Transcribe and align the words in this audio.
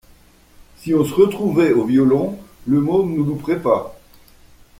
Si 0.79 0.95
on 0.95 1.05
se 1.05 1.13
retrouvait 1.13 1.73
au 1.73 1.85
violon, 1.85 2.39
le 2.65 2.81
môme 2.81 3.13
nous 3.13 3.23
louperait 3.23 3.61
pas. 3.61 3.99